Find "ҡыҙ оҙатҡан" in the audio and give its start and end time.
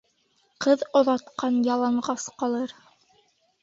0.65-1.61